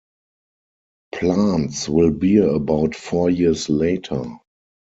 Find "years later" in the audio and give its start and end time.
3.29-4.23